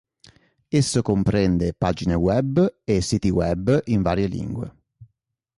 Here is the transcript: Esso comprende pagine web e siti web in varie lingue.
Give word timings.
Esso 0.79 1.03
comprende 1.03 1.75
pagine 1.77 2.15
web 2.15 2.79
e 2.83 3.01
siti 3.01 3.29
web 3.29 3.81
in 3.85 4.01
varie 4.01 4.25
lingue. 4.25 4.75